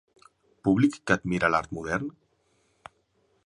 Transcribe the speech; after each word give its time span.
Públic 0.67 0.97
que 1.11 1.17
admira 1.19 1.51
l'art 1.55 1.77
modern? 1.79 2.11